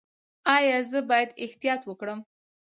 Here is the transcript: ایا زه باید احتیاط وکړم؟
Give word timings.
ایا 0.57 0.77
زه 0.91 0.99
باید 1.09 1.29
احتیاط 1.45 1.81
وکړم؟ 1.85 2.19